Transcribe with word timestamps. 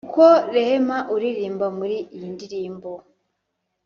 kuko 0.05 0.23
Rehema 0.53 0.97
uririmbwa 1.13 1.67
muri 1.77 1.97
iyi 2.15 2.27
ndirimbo 2.35 2.89